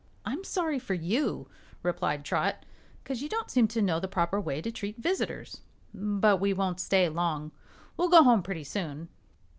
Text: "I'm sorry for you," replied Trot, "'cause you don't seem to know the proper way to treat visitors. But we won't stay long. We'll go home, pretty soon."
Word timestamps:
"I'm 0.25 0.43
sorry 0.43 0.79
for 0.79 0.95
you," 0.95 1.47
replied 1.83 2.25
Trot, 2.25 2.65
"'cause 3.05 3.21
you 3.21 3.29
don't 3.29 3.51
seem 3.51 3.67
to 3.67 3.83
know 3.83 3.99
the 3.99 4.07
proper 4.07 4.41
way 4.41 4.59
to 4.59 4.71
treat 4.71 4.97
visitors. 4.97 5.61
But 5.93 6.37
we 6.39 6.53
won't 6.53 6.79
stay 6.79 7.07
long. 7.07 7.51
We'll 7.97 8.09
go 8.09 8.23
home, 8.23 8.41
pretty 8.41 8.63
soon." 8.63 9.09